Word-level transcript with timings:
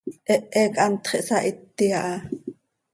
Hehe 0.27 0.37
quih 0.51 0.79
hantx 0.83 1.07
ihsahiti 1.19 1.85
aha. 1.99 2.15